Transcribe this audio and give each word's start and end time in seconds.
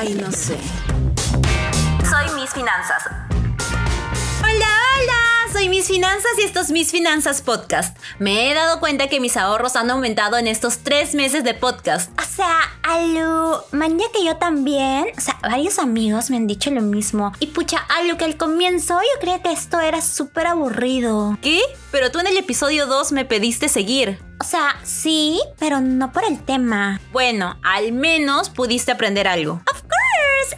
Ay, 0.00 0.14
no 0.14 0.32
sé. 0.32 0.56
Soy 2.08 2.34
Miss 2.34 2.54
Finanzas. 2.54 3.02
Hola, 4.40 4.68
hola, 4.96 5.52
soy 5.52 5.68
Mis 5.68 5.88
Finanzas 5.88 6.30
y 6.38 6.42
esto 6.42 6.60
es 6.60 6.70
Mis 6.70 6.90
Finanzas 6.90 7.42
Podcast. 7.42 7.98
Me 8.18 8.50
he 8.50 8.54
dado 8.54 8.80
cuenta 8.80 9.08
que 9.08 9.20
mis 9.20 9.36
ahorros 9.36 9.76
han 9.76 9.90
aumentado 9.90 10.38
en 10.38 10.46
estos 10.46 10.78
tres 10.78 11.14
meses 11.14 11.44
de 11.44 11.52
podcast. 11.52 12.18
O 12.18 12.24
sea, 12.24 12.60
Alu, 12.82 13.58
mañana 13.72 14.04
que 14.14 14.24
yo 14.24 14.38
también. 14.38 15.08
O 15.18 15.20
sea, 15.20 15.38
varios 15.42 15.78
amigos 15.78 16.30
me 16.30 16.38
han 16.38 16.46
dicho 16.46 16.70
lo 16.70 16.80
mismo. 16.80 17.34
Y 17.38 17.48
pucha, 17.48 17.76
Alu, 17.98 18.16
que 18.16 18.24
al 18.24 18.38
comienzo 18.38 18.94
yo 18.94 19.20
creía 19.20 19.42
que 19.42 19.52
esto 19.52 19.80
era 19.80 20.00
súper 20.00 20.46
aburrido. 20.46 21.36
¿Qué? 21.42 21.60
Pero 21.92 22.10
tú 22.10 22.20
en 22.20 22.26
el 22.26 22.38
episodio 22.38 22.86
2 22.86 23.12
me 23.12 23.26
pediste 23.26 23.68
seguir. 23.68 24.18
O 24.40 24.44
sea, 24.44 24.76
sí, 24.82 25.38
pero 25.58 25.82
no 25.82 26.12
por 26.12 26.24
el 26.24 26.42
tema. 26.42 26.98
Bueno, 27.12 27.58
al 27.62 27.92
menos 27.92 28.48
pudiste 28.48 28.90
aprender 28.90 29.28
algo. 29.28 29.60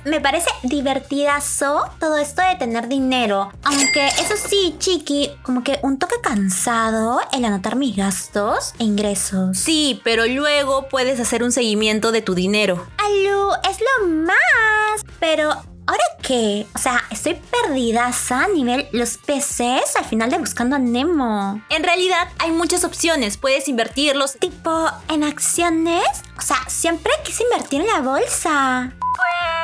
Me 0.04 0.20
parece 0.20 0.50
divertidazo 0.62 1.84
todo 2.00 2.16
esto 2.16 2.42
de 2.42 2.56
tener 2.56 2.88
dinero. 2.88 3.52
Aunque 3.64 4.06
eso 4.18 4.34
sí, 4.36 4.74
chiqui, 4.78 5.30
como 5.42 5.62
que 5.62 5.78
un 5.82 5.98
toque 5.98 6.16
cansado 6.22 7.20
el 7.32 7.44
anotar 7.44 7.76
mis 7.76 7.96
gastos 7.96 8.74
e 8.78 8.84
ingresos. 8.84 9.56
Sí, 9.58 10.00
pero 10.02 10.26
luego 10.26 10.88
puedes 10.88 11.20
hacer 11.20 11.42
un 11.42 11.52
seguimiento 11.52 12.12
de 12.12 12.22
tu 12.22 12.34
dinero. 12.34 12.86
Alu, 12.98 13.52
es 13.70 13.78
lo 13.80 14.08
más. 14.08 15.04
Pero 15.20 15.52
¿Ahora 15.86 16.04
qué? 16.22 16.66
O 16.74 16.78
sea, 16.78 17.02
estoy 17.10 17.34
perdidaza 17.34 18.44
a 18.44 18.48
nivel 18.48 18.86
los 18.92 19.18
peces 19.18 19.96
al 19.96 20.04
final 20.04 20.30
de 20.30 20.38
Buscando 20.38 20.76
a 20.76 20.78
Nemo. 20.78 21.60
En 21.70 21.82
realidad 21.82 22.28
hay 22.38 22.52
muchas 22.52 22.84
opciones. 22.84 23.36
Puedes 23.36 23.68
invertirlos. 23.68 24.34
Tipo, 24.38 24.88
en 25.08 25.24
acciones. 25.24 26.06
O 26.38 26.40
sea, 26.40 26.58
siempre 26.68 27.12
quise 27.24 27.42
invertir 27.42 27.80
en 27.80 27.88
la 27.88 28.00
bolsa. 28.00 28.92
Pues. 29.00 29.61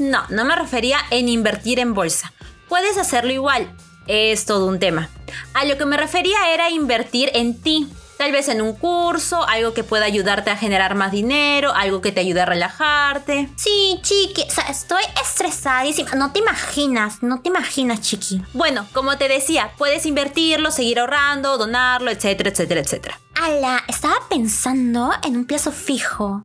No, 0.00 0.24
no 0.28 0.44
me 0.44 0.56
refería 0.56 0.98
en 1.10 1.28
invertir 1.28 1.78
en 1.78 1.94
bolsa. 1.94 2.32
Puedes 2.68 2.98
hacerlo 2.98 3.32
igual. 3.32 3.74
Es 4.06 4.44
todo 4.44 4.66
un 4.66 4.78
tema. 4.78 5.08
A 5.54 5.64
lo 5.64 5.78
que 5.78 5.86
me 5.86 5.96
refería 5.96 6.52
era 6.52 6.70
invertir 6.70 7.30
en 7.34 7.60
ti. 7.60 7.88
Tal 8.18 8.30
vez 8.30 8.48
en 8.48 8.62
un 8.62 8.74
curso, 8.74 9.42
algo 9.48 9.74
que 9.74 9.82
pueda 9.82 10.04
ayudarte 10.04 10.50
a 10.50 10.56
generar 10.56 10.94
más 10.94 11.10
dinero, 11.10 11.72
algo 11.74 12.00
que 12.00 12.12
te 12.12 12.20
ayude 12.20 12.42
a 12.42 12.46
relajarte. 12.46 13.48
Sí, 13.56 13.98
chiqui. 14.02 14.42
O 14.42 14.50
sea, 14.50 14.64
estoy 14.64 15.02
estresadísima. 15.20 16.12
No 16.12 16.32
te 16.32 16.38
imaginas, 16.38 17.22
no 17.22 17.40
te 17.40 17.48
imaginas, 17.48 18.00
chiqui. 18.02 18.40
Bueno, 18.52 18.86
como 18.92 19.18
te 19.18 19.28
decía, 19.28 19.72
puedes 19.78 20.06
invertirlo, 20.06 20.70
seguir 20.70 21.00
ahorrando, 21.00 21.58
donarlo, 21.58 22.10
etcétera, 22.10 22.50
etcétera, 22.50 22.80
etcétera. 22.80 23.20
Ala, 23.34 23.82
estaba 23.88 24.16
pensando 24.30 25.10
en 25.24 25.36
un 25.36 25.44
plazo 25.46 25.72
fijo. 25.72 26.44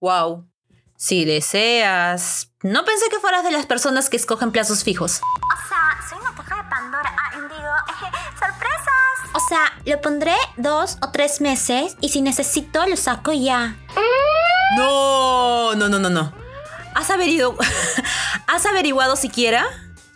Wow. 0.00 0.44
Si 0.96 1.24
deseas. 1.24 2.50
No 2.62 2.84
pensé 2.84 3.08
que 3.10 3.18
fueras 3.18 3.44
de 3.44 3.50
las 3.50 3.66
personas 3.66 4.08
que 4.08 4.16
escogen 4.16 4.50
plazos 4.50 4.82
fijos. 4.82 5.20
O 5.20 5.68
sea, 5.68 6.08
soy 6.08 6.18
una 6.18 6.34
caja 6.34 6.62
de 6.62 6.70
Pandora. 6.70 7.14
Ah, 7.18 7.30
digo, 7.34 8.10
sorpresas. 8.38 9.34
O 9.34 9.40
sea, 9.48 9.72
lo 9.84 10.00
pondré 10.00 10.34
dos 10.56 10.96
o 11.02 11.10
tres 11.10 11.40
meses 11.40 11.96
y 12.00 12.08
si 12.08 12.22
necesito 12.22 12.86
lo 12.86 12.96
saco 12.96 13.32
ya. 13.32 13.76
No, 14.76 15.74
no, 15.74 15.88
no, 15.88 15.98
no, 15.98 16.08
no. 16.08 16.32
¿Has 16.94 17.10
averiguado, 17.10 17.56
¿Has 18.46 18.64
averiguado 18.64 19.16
siquiera? 19.16 19.66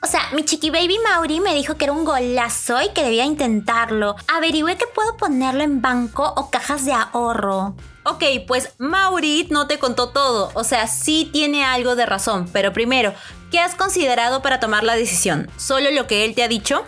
O 0.03 0.07
sea, 0.07 0.31
mi 0.33 0.45
chiqui 0.45 0.71
baby 0.71 0.99
Mauri 1.05 1.41
me 1.41 1.55
dijo 1.55 1.77
que 1.77 1.85
era 1.85 1.93
un 1.93 2.07
golazo 2.07 2.81
y 2.81 2.89
que 2.91 3.03
debía 3.03 3.27
intentarlo. 3.27 4.17
Averigüé 4.35 4.79
que 4.79 4.87
puedo 4.87 5.19
ponerlo 5.19 5.63
en 5.63 5.83
banco 5.83 6.33
o 6.37 6.51
cajas 6.51 6.87
de 6.87 6.95
ahorro. 6.95 7.75
Ok, 8.05 8.25
pues 8.47 8.75
Mauri 8.79 9.47
no 9.51 9.67
te 9.67 9.79
contó 9.79 10.09
todo. 10.09 10.51
O 10.55 10.65
sea, 10.65 10.87
sí 10.87 11.29
tiene 11.33 11.65
algo 11.65 11.97
de 11.97 12.07
razón. 12.07 12.49
Pero 12.53 12.73
primero, 12.73 13.13
¿qué 13.51 13.61
has 13.61 13.75
considerado 13.75 14.41
para 14.41 14.59
tomar 14.59 14.85
la 14.85 14.97
decisión? 14.97 15.51
¿Solo 15.59 15.91
lo 15.91 16.07
que 16.07 16.25
él 16.25 16.35
te 16.35 16.43
ha 16.43 16.49
dicho? 16.49 16.85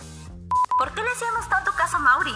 ¿Por 0.78 0.94
qué 0.94 1.02
le 1.02 1.10
hacemos 1.10 1.48
tanto 1.50 1.70
caso 1.76 1.96
a 1.96 2.00
Mauri? 2.00 2.32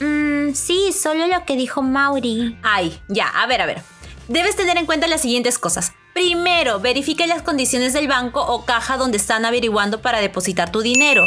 Mmm, 0.00 0.54
sí, 0.54 0.92
solo 0.92 1.26
lo 1.26 1.44
que 1.44 1.56
dijo 1.56 1.82
Mauri. 1.82 2.58
Ay, 2.62 3.00
ya, 3.08 3.26
a 3.28 3.46
ver, 3.46 3.62
a 3.62 3.66
ver. 3.66 3.82
Debes 4.28 4.54
tener 4.54 4.76
en 4.78 4.86
cuenta 4.86 5.08
las 5.08 5.22
siguientes 5.22 5.58
cosas. 5.58 5.92
Primero, 6.14 6.80
verifica 6.80 7.26
las 7.26 7.42
condiciones 7.42 7.92
del 7.92 8.08
banco 8.08 8.40
o 8.40 8.64
caja 8.64 8.96
donde 8.96 9.16
están 9.16 9.44
averiguando 9.44 10.02
para 10.02 10.20
depositar 10.20 10.70
tu 10.72 10.80
dinero. 10.80 11.24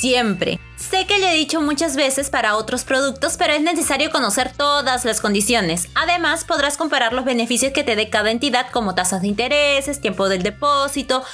Siempre. 0.00 0.60
Sé 0.76 1.06
que 1.06 1.18
le 1.18 1.32
he 1.32 1.36
dicho 1.36 1.60
muchas 1.60 1.96
veces 1.96 2.30
para 2.30 2.56
otros 2.56 2.84
productos, 2.84 3.36
pero 3.36 3.52
es 3.52 3.60
necesario 3.60 4.10
conocer 4.10 4.52
todas 4.56 5.04
las 5.04 5.20
condiciones. 5.20 5.88
Además, 5.94 6.44
podrás 6.44 6.76
comparar 6.76 7.12
los 7.12 7.24
beneficios 7.24 7.72
que 7.72 7.84
te 7.84 7.96
dé 7.96 8.08
cada 8.08 8.30
entidad 8.30 8.70
como 8.70 8.94
tasas 8.94 9.22
de 9.22 9.28
intereses, 9.28 10.00
tiempo 10.00 10.28
del 10.28 10.42
depósito, 10.42 11.24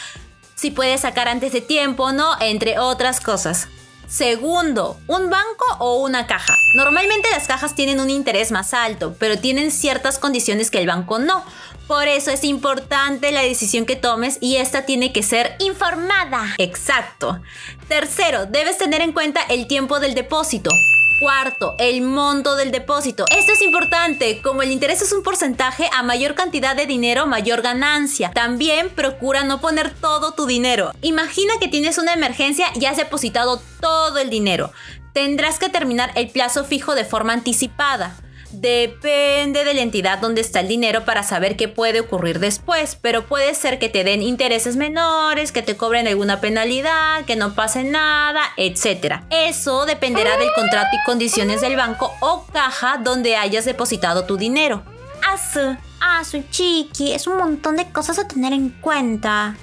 si 0.56 0.70
puedes 0.70 1.02
sacar 1.02 1.28
antes 1.28 1.52
de 1.52 1.60
tiempo 1.60 2.04
o 2.04 2.12
no, 2.12 2.32
entre 2.40 2.78
otras 2.78 3.20
cosas. 3.20 3.68
Segundo, 4.08 4.98
un 5.08 5.30
banco 5.30 5.64
o 5.80 5.96
una 5.96 6.26
caja. 6.26 6.56
Normalmente 6.74 7.28
las 7.30 7.48
cajas 7.48 7.74
tienen 7.74 7.98
un 7.98 8.08
interés 8.08 8.52
más 8.52 8.72
alto, 8.72 9.16
pero 9.18 9.38
tienen 9.38 9.70
ciertas 9.70 10.18
condiciones 10.18 10.70
que 10.70 10.78
el 10.78 10.86
banco 10.86 11.18
no. 11.18 11.44
Por 11.86 12.08
eso 12.08 12.30
es 12.30 12.42
importante 12.44 13.30
la 13.30 13.42
decisión 13.42 13.86
que 13.86 13.96
tomes 13.96 14.38
y 14.40 14.56
esta 14.56 14.86
tiene 14.86 15.12
que 15.12 15.22
ser 15.22 15.56
informada. 15.60 16.54
Exacto. 16.58 17.40
Tercero, 17.88 18.46
debes 18.46 18.78
tener 18.78 19.00
en 19.02 19.12
cuenta 19.12 19.40
el 19.48 19.66
tiempo 19.66 20.00
del 20.00 20.14
depósito. 20.14 20.70
Cuarto, 21.18 21.76
el 21.78 22.02
monto 22.02 22.56
del 22.56 22.70
depósito. 22.70 23.24
Esto 23.34 23.52
es 23.52 23.62
importante, 23.62 24.42
como 24.42 24.60
el 24.60 24.70
interés 24.70 25.00
es 25.00 25.12
un 25.12 25.22
porcentaje, 25.22 25.88
a 25.94 26.02
mayor 26.02 26.34
cantidad 26.34 26.76
de 26.76 26.84
dinero, 26.84 27.26
mayor 27.26 27.62
ganancia. 27.62 28.32
También 28.32 28.90
procura 28.90 29.42
no 29.42 29.58
poner 29.62 29.94
todo 29.94 30.32
tu 30.32 30.44
dinero. 30.44 30.92
Imagina 31.00 31.54
que 31.58 31.68
tienes 31.68 31.96
una 31.96 32.12
emergencia 32.12 32.66
y 32.74 32.84
has 32.84 32.98
depositado 32.98 33.62
todo 33.80 34.18
el 34.18 34.28
dinero. 34.28 34.72
Tendrás 35.14 35.58
que 35.58 35.70
terminar 35.70 36.10
el 36.16 36.28
plazo 36.28 36.64
fijo 36.66 36.94
de 36.94 37.06
forma 37.06 37.32
anticipada. 37.32 38.14
Depende 38.56 39.64
de 39.64 39.74
la 39.74 39.82
entidad 39.82 40.18
donde 40.18 40.40
está 40.40 40.60
el 40.60 40.68
dinero 40.68 41.04
para 41.04 41.22
saber 41.22 41.56
qué 41.56 41.68
puede 41.68 42.00
ocurrir 42.00 42.38
después, 42.38 42.96
pero 42.98 43.26
puede 43.26 43.54
ser 43.54 43.78
que 43.78 43.90
te 43.90 44.02
den 44.02 44.22
intereses 44.22 44.76
menores, 44.76 45.52
que 45.52 45.60
te 45.60 45.76
cobren 45.76 46.08
alguna 46.08 46.40
penalidad, 46.40 47.26
que 47.26 47.36
no 47.36 47.54
pase 47.54 47.84
nada, 47.84 48.40
etc. 48.56 49.20
Eso 49.28 49.84
dependerá 49.84 50.38
del 50.38 50.48
contrato 50.54 50.88
y 50.94 51.04
condiciones 51.04 51.60
del 51.60 51.76
banco 51.76 52.10
o 52.20 52.46
caja 52.46 52.96
donde 52.96 53.36
hayas 53.36 53.66
depositado 53.66 54.24
tu 54.24 54.38
dinero. 54.38 54.82
Asu, 55.22 55.76
asu, 56.00 56.42
chiqui, 56.50 57.12
es 57.12 57.26
un 57.26 57.36
montón 57.36 57.76
de 57.76 57.92
cosas 57.92 58.18
a 58.18 58.26
tener 58.26 58.54
en 58.54 58.70
cuenta. 58.70 59.54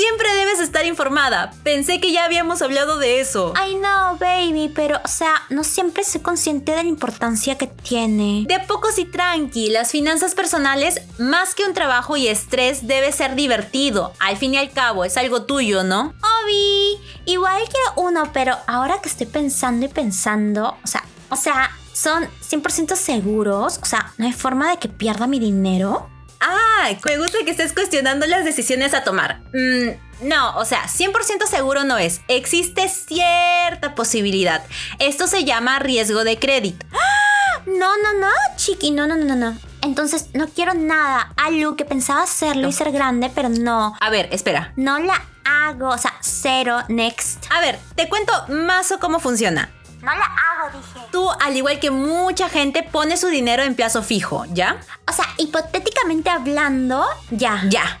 Siempre 0.00 0.34
debes 0.34 0.60
estar 0.60 0.86
informada. 0.86 1.52
Pensé 1.62 2.00
que 2.00 2.10
ya 2.10 2.24
habíamos 2.24 2.62
hablado 2.62 2.96
de 2.96 3.20
eso. 3.20 3.52
I 3.54 3.74
know, 3.74 4.16
baby, 4.18 4.72
pero, 4.74 4.98
o 5.04 5.08
sea, 5.08 5.42
no 5.50 5.62
siempre 5.62 6.04
soy 6.04 6.22
consciente 6.22 6.72
de 6.72 6.84
la 6.84 6.88
importancia 6.88 7.58
que 7.58 7.66
tiene. 7.66 8.46
De 8.48 8.54
a 8.54 8.66
poco 8.66 8.90
sí 8.92 9.04
tranqui. 9.04 9.68
Las 9.68 9.90
finanzas 9.90 10.34
personales, 10.34 11.02
más 11.18 11.54
que 11.54 11.64
un 11.64 11.74
trabajo 11.74 12.16
y 12.16 12.28
estrés, 12.28 12.86
debe 12.86 13.12
ser 13.12 13.34
divertido. 13.34 14.14
Al 14.20 14.38
fin 14.38 14.54
y 14.54 14.56
al 14.56 14.70
cabo, 14.70 15.04
es 15.04 15.18
algo 15.18 15.42
tuyo, 15.42 15.84
¿no? 15.84 16.14
Obi, 16.44 16.98
igual 17.26 17.62
quiero 17.68 18.08
uno, 18.08 18.30
pero 18.32 18.56
ahora 18.66 19.02
que 19.02 19.10
estoy 19.10 19.26
pensando 19.26 19.84
y 19.84 19.90
pensando, 19.90 20.78
o 20.82 20.86
sea, 20.86 21.04
o 21.28 21.36
sea, 21.36 21.72
son 21.92 22.24
100% 22.40 22.96
seguros. 22.96 23.78
O 23.82 23.84
sea, 23.84 24.14
no 24.16 24.24
hay 24.24 24.32
forma 24.32 24.70
de 24.70 24.78
que 24.78 24.88
pierda 24.88 25.26
mi 25.26 25.38
dinero. 25.38 26.08
Me 27.04 27.18
gusta 27.18 27.38
que 27.44 27.50
estés 27.50 27.72
cuestionando 27.72 28.26
las 28.26 28.44
decisiones 28.44 28.94
a 28.94 29.04
tomar. 29.04 29.40
Mm, 29.52 30.28
no, 30.28 30.56
o 30.56 30.64
sea, 30.64 30.84
100% 30.84 31.46
seguro 31.46 31.84
no 31.84 31.98
es. 31.98 32.20
Existe 32.28 32.88
cierta 32.88 33.94
posibilidad. 33.94 34.62
Esto 34.98 35.26
se 35.26 35.44
llama 35.44 35.78
riesgo 35.78 36.24
de 36.24 36.38
crédito. 36.38 36.86
¡Ah! 36.92 37.62
No, 37.66 37.96
no, 37.98 38.14
no, 38.18 38.28
chiqui, 38.56 38.90
no, 38.90 39.06
no, 39.06 39.16
no, 39.16 39.36
no. 39.36 39.56
Entonces, 39.82 40.28
no 40.34 40.48
quiero 40.48 40.74
nada. 40.74 41.32
Algo 41.36 41.76
que 41.76 41.84
pensaba 41.84 42.22
hacerlo 42.22 42.68
y 42.68 42.72
ser 42.72 42.92
grande, 42.92 43.30
pero 43.34 43.48
no. 43.48 43.94
A 44.00 44.10
ver, 44.10 44.28
espera. 44.32 44.72
No 44.76 44.98
la 44.98 45.22
hago, 45.44 45.88
o 45.88 45.98
sea, 45.98 46.14
cero, 46.20 46.78
next. 46.88 47.44
A 47.50 47.60
ver, 47.60 47.78
te 47.96 48.08
cuento 48.08 48.32
más 48.48 48.92
o 48.92 48.98
cómo 48.98 49.20
funciona. 49.20 49.70
No 50.02 50.14
la 50.14 50.24
hago, 50.24 50.78
dije. 50.78 51.06
Tú, 51.12 51.28
al 51.40 51.56
igual 51.56 51.78
que 51.78 51.90
mucha 51.90 52.48
gente, 52.48 52.82
pone 52.82 53.16
su 53.16 53.28
dinero 53.28 53.62
en 53.62 53.74
plazo 53.74 54.02
fijo, 54.02 54.44
¿ya? 54.50 54.80
O 55.08 55.12
sea, 55.12 55.26
hipotéticamente 55.36 56.30
hablando, 56.30 57.04
ya. 57.30 57.62
Ya. 57.68 58.00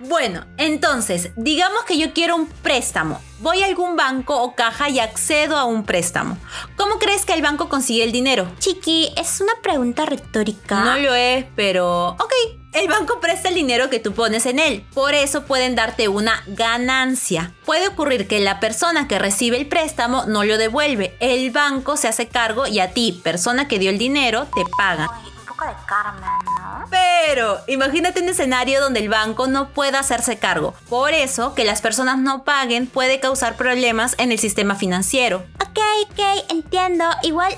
Bueno, 0.00 0.44
entonces, 0.58 1.30
digamos 1.36 1.84
que 1.84 1.98
yo 1.98 2.12
quiero 2.12 2.36
un 2.36 2.46
préstamo. 2.46 3.20
Voy 3.40 3.62
a 3.62 3.66
algún 3.66 3.96
banco 3.96 4.40
o 4.42 4.54
caja 4.54 4.88
y 4.88 5.00
accedo 5.00 5.56
a 5.56 5.64
un 5.64 5.84
préstamo. 5.84 6.38
¿Cómo 6.76 6.98
crees 6.98 7.24
que 7.24 7.32
el 7.32 7.42
banco 7.42 7.68
consigue 7.68 8.04
el 8.04 8.12
dinero? 8.12 8.48
Chiqui, 8.58 9.12
es 9.16 9.40
una 9.40 9.52
pregunta 9.60 10.06
retórica. 10.06 10.84
No 10.84 10.98
lo 10.98 11.14
es, 11.14 11.46
pero... 11.56 12.10
Ok, 12.10 12.32
el 12.74 12.86
banco 12.86 13.18
presta 13.20 13.48
el 13.48 13.56
dinero 13.56 13.90
que 13.90 13.98
tú 13.98 14.12
pones 14.12 14.46
en 14.46 14.60
él. 14.60 14.84
Por 14.94 15.14
eso 15.14 15.44
pueden 15.46 15.74
darte 15.74 16.06
una 16.06 16.44
ganancia. 16.46 17.54
Puede 17.64 17.88
ocurrir 17.88 18.28
que 18.28 18.38
la 18.38 18.60
persona 18.60 19.08
que 19.08 19.18
recibe 19.18 19.56
el 19.56 19.66
préstamo 19.66 20.26
no 20.26 20.44
lo 20.44 20.58
devuelve. 20.58 21.16
El 21.18 21.50
banco 21.50 21.96
se 21.96 22.06
hace 22.06 22.28
cargo 22.28 22.68
y 22.68 22.78
a 22.78 22.92
ti, 22.92 23.20
persona 23.24 23.66
que 23.66 23.80
dio 23.80 23.90
el 23.90 23.98
dinero, 23.98 24.46
te 24.54 24.62
paga. 24.76 25.08
poco 25.46 25.64
de 25.64 25.72
¿no? 25.72 26.47
Pero 26.90 27.58
imagínate 27.66 28.22
un 28.22 28.28
escenario 28.28 28.80
donde 28.80 29.00
el 29.00 29.08
banco 29.08 29.46
no 29.46 29.70
pueda 29.70 30.00
hacerse 30.00 30.38
cargo. 30.38 30.74
Por 30.88 31.12
eso, 31.12 31.54
que 31.54 31.64
las 31.64 31.82
personas 31.82 32.18
no 32.18 32.44
paguen 32.44 32.86
puede 32.86 33.20
causar 33.20 33.56
problemas 33.56 34.14
en 34.18 34.32
el 34.32 34.38
sistema 34.38 34.74
financiero. 34.74 35.44
Ok, 35.56 35.78
ok, 36.10 36.50
entiendo. 36.50 37.04
Igual 37.22 37.54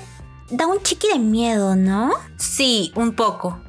da 0.49 0.67
un 0.67 0.81
chiqui 0.83 1.07
de 1.07 1.19
miedo, 1.19 1.75
¿no? 1.75 2.11
Sí, 2.37 2.91
un 2.95 3.13
poco. 3.13 3.61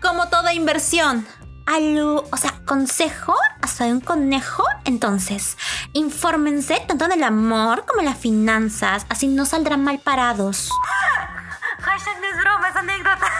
Como 0.00 0.28
toda 0.28 0.54
inversión. 0.54 1.26
Alu, 1.66 2.24
o 2.30 2.36
sea, 2.36 2.60
consejo 2.66 3.34
hasta 3.62 3.84
de 3.84 3.92
un 3.92 4.00
conejo. 4.00 4.64
Entonces, 4.84 5.56
infórmense 5.92 6.82
tanto 6.86 7.06
en 7.06 7.12
el 7.12 7.22
amor 7.22 7.84
como 7.86 8.00
en 8.00 8.06
las 8.06 8.18
finanzas, 8.18 9.06
así 9.08 9.28
no 9.28 9.46
saldrán 9.46 9.82
mal 9.82 9.98
parados. 9.98 10.68
Hashtag 11.80 12.20
no 12.20 12.26
es 12.26 12.36
broma, 12.36 12.68
es 12.68 12.76
anécdota. 12.76 13.30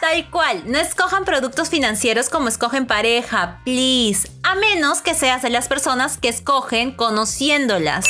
Tal 0.00 0.30
cual, 0.30 0.62
no 0.66 0.78
escojan 0.78 1.24
productos 1.24 1.70
financieros 1.70 2.28
como 2.28 2.46
escogen 2.46 2.86
pareja, 2.86 3.60
please. 3.64 4.30
A 4.44 4.54
menos 4.54 5.02
que 5.02 5.12
seas 5.12 5.42
de 5.42 5.50
las 5.50 5.66
personas 5.66 6.18
que 6.18 6.28
escogen 6.28 6.92
conociéndolas. 6.92 8.06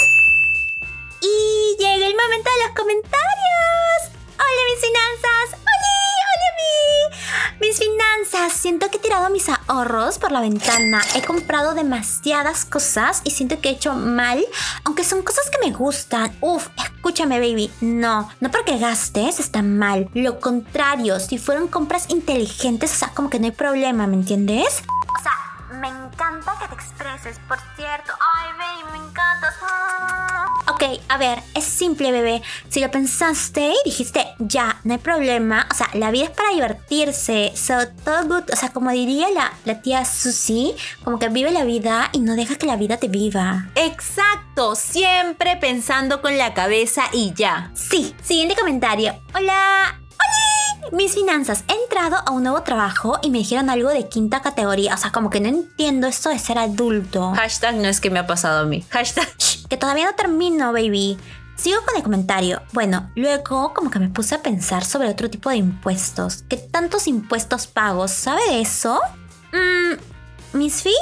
Y 1.22 1.76
llega 1.78 2.06
el 2.06 2.14
momento 2.14 2.50
de 2.50 2.64
los 2.66 2.76
comentarios. 2.76 3.18
Hola 4.36 4.62
mis 4.70 4.80
finanzas. 4.80 5.58
Hola, 5.60 5.94
hola 6.28 6.50
mi. 7.58 7.66
Mis 7.66 7.78
finanzas. 7.78 8.52
Siento 8.52 8.90
que 8.90 8.98
he 8.98 9.00
tirado 9.00 9.30
mis 9.30 9.48
ahorros 9.68 10.18
por 10.18 10.32
la 10.32 10.40
ventana. 10.40 11.00
He 11.14 11.22
comprado 11.22 11.74
demasiadas 11.74 12.64
cosas 12.64 13.20
y 13.24 13.30
siento 13.30 13.60
que 13.60 13.68
he 13.68 13.72
hecho 13.72 13.94
mal, 13.94 14.44
aunque 14.84 15.04
son 15.04 15.22
cosas 15.22 15.50
que 15.50 15.66
me 15.66 15.74
gustan. 15.74 16.36
Uf, 16.40 16.68
escúchame 16.76 17.38
baby. 17.38 17.70
No, 17.80 18.28
no 18.40 18.50
porque 18.50 18.78
gastes 18.78 19.40
está 19.40 19.62
mal. 19.62 20.08
Lo 20.14 20.40
contrario, 20.40 21.20
si 21.20 21.38
fueron 21.38 21.68
compras 21.68 22.06
inteligentes, 22.08 22.92
o 22.92 22.96
sea, 22.96 23.08
como 23.08 23.30
que 23.30 23.38
no 23.38 23.46
hay 23.46 23.52
problema, 23.52 24.06
¿me 24.06 24.16
entiendes? 24.16 24.82
O 25.18 25.22
sea, 25.22 25.78
me 25.78 25.88
encanta 25.88 26.27
expreses, 26.72 27.38
por 27.48 27.58
cierto. 27.76 28.12
Ay, 28.34 28.50
baby, 28.58 28.92
me 28.92 29.08
encantas. 29.08 29.54
Mm. 29.62 30.70
Ok, 30.70 31.00
a 31.08 31.16
ver, 31.16 31.38
es 31.54 31.64
simple, 31.64 32.12
bebé. 32.12 32.42
Si 32.68 32.80
lo 32.80 32.90
pensaste 32.90 33.72
y 33.72 33.76
dijiste, 33.84 34.26
ya, 34.38 34.80
no 34.84 34.92
hay 34.94 34.98
problema. 34.98 35.66
O 35.70 35.74
sea, 35.74 35.88
la 35.94 36.10
vida 36.10 36.24
es 36.24 36.30
para 36.30 36.50
divertirse. 36.50 37.52
So, 37.56 37.88
todo 38.04 38.24
good. 38.24 38.50
O 38.52 38.56
sea, 38.56 38.70
como 38.72 38.90
diría 38.90 39.30
la, 39.30 39.52
la 39.64 39.80
tía 39.80 40.04
Susie, 40.04 40.76
como 41.04 41.18
que 41.18 41.28
vive 41.28 41.50
la 41.50 41.64
vida 41.64 42.10
y 42.12 42.20
no 42.20 42.34
deja 42.34 42.56
que 42.56 42.66
la 42.66 42.76
vida 42.76 42.98
te 42.98 43.08
viva. 43.08 43.68
Exacto, 43.74 44.74
siempre 44.74 45.56
pensando 45.56 46.20
con 46.20 46.36
la 46.36 46.54
cabeza 46.54 47.04
y 47.12 47.32
ya. 47.34 47.70
Sí, 47.74 48.14
siguiente 48.22 48.54
comentario. 48.54 49.18
Hola. 49.34 49.97
Mis 50.92 51.14
finanzas. 51.14 51.64
He 51.68 51.82
entrado 51.82 52.16
a 52.24 52.30
un 52.30 52.42
nuevo 52.42 52.62
trabajo 52.62 53.18
y 53.22 53.30
me 53.30 53.38
dijeron 53.38 53.70
algo 53.70 53.90
de 53.90 54.08
quinta 54.08 54.40
categoría. 54.40 54.94
O 54.94 54.96
sea, 54.96 55.12
como 55.12 55.30
que 55.30 55.40
no 55.40 55.48
entiendo 55.48 56.06
esto 56.06 56.30
de 56.30 56.38
ser 56.38 56.58
adulto. 56.58 57.32
Hashtag 57.34 57.76
no 57.76 57.88
es 57.88 58.00
que 58.00 58.10
me 58.10 58.18
ha 58.18 58.26
pasado 58.26 58.60
a 58.60 58.64
mí. 58.64 58.84
Hashtag. 58.90 59.28
Shh, 59.38 59.66
que 59.68 59.76
todavía 59.76 60.06
no 60.06 60.14
termino, 60.14 60.72
baby. 60.72 61.18
Sigo 61.56 61.84
con 61.84 61.96
el 61.96 62.02
comentario. 62.02 62.62
Bueno, 62.72 63.10
luego 63.16 63.74
como 63.74 63.90
que 63.90 63.98
me 63.98 64.08
puse 64.08 64.34
a 64.34 64.42
pensar 64.42 64.84
sobre 64.84 65.08
otro 65.08 65.28
tipo 65.28 65.50
de 65.50 65.56
impuestos. 65.56 66.44
¿Qué 66.48 66.56
tantos 66.56 67.08
impuestos 67.08 67.66
pago? 67.66 68.06
¿Sabe 68.06 68.40
de 68.50 68.60
eso? 68.60 69.00
Mmm, 69.52 70.56
¿Miss 70.56 70.82
Fee? 70.82 70.92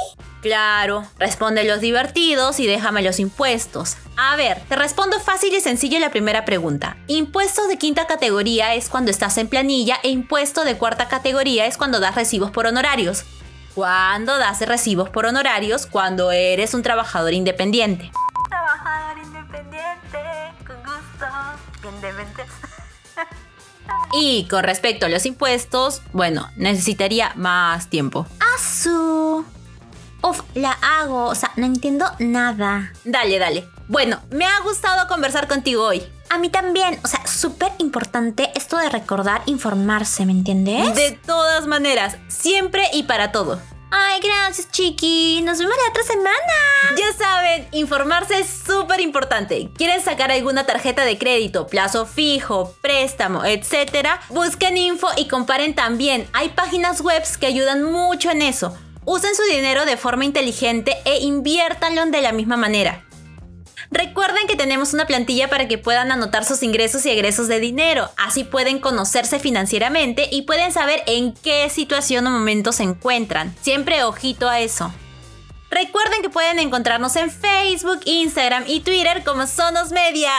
Claro, 0.41 1.05
responde 1.19 1.63
los 1.63 1.81
divertidos 1.81 2.59
y 2.59 2.67
déjame 2.67 3.03
los 3.03 3.19
impuestos. 3.19 3.97
A 4.19 4.35
ver, 4.35 4.59
te 4.67 4.75
respondo 4.75 5.19
fácil 5.19 5.53
y 5.53 5.61
sencillo 5.61 5.99
la 5.99 6.09
primera 6.09 6.43
pregunta. 6.43 6.97
Impuestos 7.05 7.67
de 7.67 7.77
quinta 7.77 8.07
categoría 8.07 8.73
es 8.73 8.89
cuando 8.89 9.11
estás 9.11 9.37
en 9.37 9.47
planilla 9.47 9.99
e 10.01 10.09
impuesto 10.09 10.63
de 10.63 10.75
cuarta 10.75 11.07
categoría 11.07 11.67
es 11.67 11.77
cuando 11.77 11.99
das 11.99 12.15
recibos 12.15 12.49
por 12.49 12.65
honorarios. 12.65 13.25
¿Cuándo 13.75 14.39
das 14.39 14.59
recibos 14.61 15.07
por 15.09 15.27
honorarios? 15.27 15.85
Cuando 15.85 16.31
eres 16.31 16.73
un 16.73 16.81
trabajador 16.81 17.33
independiente. 17.33 18.11
Trabajador 18.49 19.19
independiente, 19.23 20.19
con 20.65 20.77
gusto. 20.77 21.27
Bien 21.83 22.01
dementes. 22.01 22.47
Y 24.13 24.47
con 24.49 24.63
respecto 24.63 25.05
a 25.05 25.09
los 25.09 25.25
impuestos, 25.25 26.01
bueno, 26.11 26.49
necesitaría 26.55 27.33
más 27.35 27.87
tiempo. 27.87 28.25
¡Asu! 28.55 29.45
Uf, 30.23 30.41
la 30.55 30.71
hago. 30.71 31.25
O 31.25 31.35
sea, 31.35 31.51
no 31.55 31.65
entiendo 31.65 32.05
nada. 32.19 32.91
Dale, 33.05 33.37
dale. 33.37 33.76
Bueno, 33.87 34.19
me 34.31 34.45
ha 34.45 34.59
gustado 34.61 35.07
conversar 35.07 35.47
contigo 35.47 35.83
hoy. 35.83 36.03
A 36.29 36.37
mí 36.37 36.49
también. 36.49 36.99
O 37.03 37.07
sea, 37.07 37.25
súper 37.25 37.71
importante 37.77 38.51
esto 38.55 38.77
de 38.77 38.89
recordar, 38.89 39.41
informarse, 39.45 40.25
¿me 40.25 40.33
entiendes? 40.33 40.93
De 40.95 41.11
todas 41.25 41.67
maneras, 41.67 42.17
siempre 42.27 42.83
y 42.93 43.03
para 43.03 43.31
todo. 43.31 43.61
Ay, 43.89 44.19
gracias, 44.21 44.69
chiqui. 44.71 45.41
Nos 45.43 45.59
vemos 45.59 45.73
la 45.81 45.89
otra 45.89 46.03
semana. 46.03 46.37
Ya 46.97 47.13
saben, 47.17 47.67
informarse 47.71 48.39
es 48.39 48.49
súper 48.49 48.99
importante. 48.99 49.69
¿Quieren 49.77 50.03
sacar 50.03 50.29
alguna 50.29 50.65
tarjeta 50.65 51.05
de 51.05 51.17
crédito, 51.17 51.67
plazo 51.67 52.05
fijo, 52.05 52.75
préstamo, 52.81 53.45
etcétera? 53.45 54.19
Busquen 54.27 54.75
info 54.75 55.07
y 55.15 55.29
comparen 55.29 55.73
también. 55.73 56.27
Hay 56.33 56.49
páginas 56.49 56.99
web 56.99 57.23
que 57.39 57.47
ayudan 57.47 57.83
mucho 57.83 58.29
en 58.29 58.41
eso. 58.41 58.77
Usen 59.05 59.33
su 59.33 59.43
dinero 59.43 59.85
de 59.85 59.95
forma 59.95 60.25
inteligente 60.25 60.97
e 61.05 61.19
inviértanlo 61.19 62.05
de 62.07 62.21
la 62.21 62.33
misma 62.33 62.57
manera. 62.57 63.06
Recuerden 63.89 64.47
que 64.47 64.55
tenemos 64.55 64.93
una 64.93 65.07
plantilla 65.07 65.49
para 65.49 65.67
que 65.67 65.77
puedan 65.77 66.11
anotar 66.11 66.43
sus 66.43 66.61
ingresos 66.63 67.05
y 67.05 67.09
egresos 67.09 67.47
de 67.47 67.59
dinero. 67.59 68.09
Así 68.17 68.43
pueden 68.43 68.79
conocerse 68.79 69.39
financieramente 69.39 70.27
y 70.31 70.43
pueden 70.43 70.71
saber 70.71 71.03
en 71.07 71.33
qué 71.33 71.69
situación 71.69 72.27
o 72.27 72.31
momento 72.31 72.71
se 72.71 72.83
encuentran. 72.83 73.55
Siempre 73.61 74.03
ojito 74.03 74.49
a 74.49 74.59
eso. 74.59 74.93
Recuerden 75.69 76.21
que 76.21 76.29
pueden 76.29 76.59
encontrarnos 76.59 77.15
en 77.15 77.29
Facebook, 77.29 77.99
Instagram 78.05 78.63
y 78.67 78.81
Twitter 78.81 79.23
como 79.23 79.47
Sonos 79.47 79.91
Media. 79.91 80.31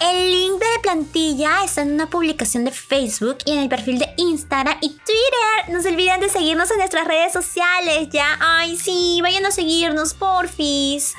El 0.00 0.30
link 0.30 0.58
de 0.58 0.66
la 0.76 0.80
plantilla 0.80 1.62
está 1.62 1.82
en 1.82 1.92
una 1.92 2.08
publicación 2.08 2.64
de 2.64 2.70
Facebook 2.70 3.36
y 3.44 3.52
en 3.52 3.58
el 3.58 3.68
perfil 3.68 3.98
de 3.98 4.14
Instagram 4.16 4.78
y 4.80 4.88
Twitter. 4.88 5.68
No 5.68 5.82
se 5.82 5.90
olviden 5.90 6.20
de 6.20 6.30
seguirnos 6.30 6.70
en 6.70 6.78
nuestras 6.78 7.06
redes 7.06 7.34
sociales, 7.34 8.08
¿ya? 8.10 8.38
Ay, 8.40 8.78
sí, 8.78 9.20
vayan 9.22 9.44
a 9.44 9.50
seguirnos, 9.50 10.14
porfis. 10.14 11.14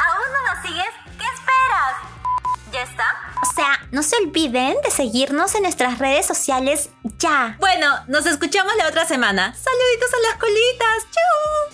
¿Aún 0.00 0.32
no 0.32 0.54
nos 0.54 0.66
sigues? 0.66 0.94
¿Qué 1.18 1.24
esperas? 1.24 1.96
¿Ya 2.72 2.82
está? 2.82 3.04
O 3.42 3.54
sea, 3.54 3.78
no 3.90 4.02
se 4.02 4.16
olviden 4.16 4.76
de 4.82 4.90
seguirnos 4.90 5.54
en 5.54 5.62
nuestras 5.62 5.98
redes 5.98 6.26
sociales 6.26 6.90
ya. 7.18 7.56
Bueno, 7.60 7.86
nos 8.08 8.26
escuchamos 8.26 8.74
la 8.76 8.88
otra 8.88 9.04
semana. 9.04 9.54
Saluditos 9.54 10.14
a 10.14 10.28
las 10.28 10.38
colitas. 10.38 11.06
¡Chau! 11.10 11.71